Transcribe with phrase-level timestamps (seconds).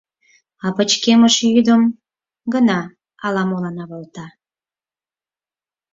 [0.65, 1.81] А пычкемыш йӱдым
[2.53, 2.79] гына
[3.25, 4.25] ала-молан авалта...